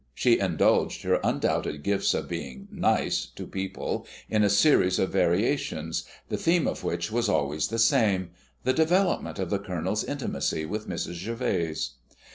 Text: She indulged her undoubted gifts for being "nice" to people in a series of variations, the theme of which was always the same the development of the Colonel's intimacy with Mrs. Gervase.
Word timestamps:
She 0.15 0.39
indulged 0.39 1.03
her 1.03 1.19
undoubted 1.23 1.83
gifts 1.83 2.09
for 2.13 2.23
being 2.23 2.67
"nice" 2.71 3.27
to 3.35 3.45
people 3.45 4.07
in 4.29 4.43
a 4.43 4.49
series 4.49 4.97
of 4.97 5.11
variations, 5.11 6.05
the 6.27 6.37
theme 6.37 6.65
of 6.67 6.83
which 6.83 7.11
was 7.11 7.29
always 7.29 7.67
the 7.67 7.77
same 7.77 8.31
the 8.63 8.73
development 8.73 9.37
of 9.37 9.51
the 9.51 9.59
Colonel's 9.59 10.03
intimacy 10.03 10.65
with 10.65 10.89
Mrs. 10.89 11.23
Gervase. 11.23 11.91